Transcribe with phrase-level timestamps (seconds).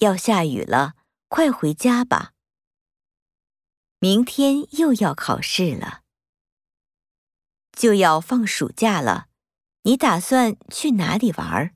[0.00, 0.94] 要下雨了
[1.28, 2.32] 快回家吧。
[3.98, 6.02] 明天又要考试了。
[7.72, 9.28] 就要放暑假了
[9.82, 11.74] 你打算去哪里玩儿？